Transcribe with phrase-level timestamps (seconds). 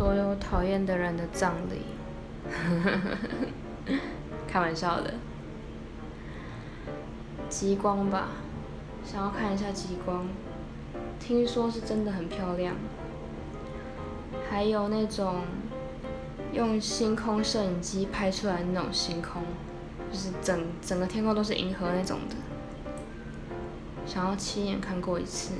[0.00, 1.82] 所有讨厌的人的葬礼。
[4.48, 5.12] 开玩笑的。
[7.50, 8.28] 极光吧
[9.04, 10.26] 想要看一下极光。
[11.18, 12.76] 听说是真的很漂亮。
[14.48, 15.42] 还有那种
[16.50, 19.42] 用星空摄影机拍出来那种星空
[20.10, 22.36] 就是整整个天空都是银河那种的。
[24.06, 25.52] 想要亲眼看过一次。